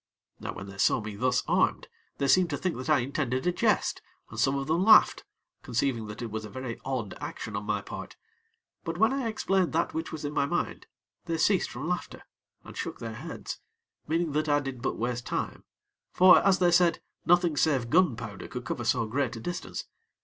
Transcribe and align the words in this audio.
Now 0.39 0.53
when 0.53 0.65
they 0.65 0.79
saw 0.79 0.99
me 0.99 1.15
thus 1.15 1.43
armed, 1.47 1.87
they 2.17 2.27
seemed 2.27 2.49
to 2.49 2.57
think 2.57 2.75
that 2.77 2.89
I 2.89 3.01
intended 3.01 3.45
a 3.45 3.51
jest, 3.51 4.01
and 4.31 4.39
some 4.39 4.55
of 4.55 4.65
them 4.65 4.83
laughed, 4.83 5.25
conceiving 5.61 6.07
that 6.07 6.23
it 6.23 6.31
was 6.31 6.43
a 6.43 6.49
very 6.49 6.81
odd 6.83 7.13
action 7.21 7.55
on 7.55 7.65
my 7.67 7.83
part; 7.83 8.15
but 8.83 8.97
when 8.97 9.13
I 9.13 9.27
explained 9.27 9.73
that 9.73 9.93
which 9.93 10.11
was 10.11 10.25
in 10.25 10.33
my 10.33 10.47
mind, 10.47 10.87
they 11.25 11.37
ceased 11.37 11.69
from 11.69 11.87
laughter, 11.87 12.23
and 12.63 12.75
shook 12.75 12.97
their 12.97 13.13
heads, 13.13 13.59
making 14.07 14.31
that 14.31 14.49
I 14.49 14.59
did 14.59 14.81
but 14.81 14.97
waste 14.97 15.27
time; 15.27 15.65
for, 16.11 16.39
as 16.43 16.57
they 16.57 16.71
said, 16.71 16.99
nothing 17.27 17.55
save 17.55 17.91
gunpowder 17.91 18.47
could 18.47 18.65
cover 18.65 18.85
so 18.85 19.05
great 19.05 19.35
a 19.35 19.39
distance. 19.39 19.85